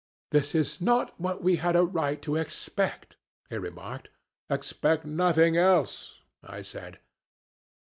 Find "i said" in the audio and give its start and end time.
6.41-6.97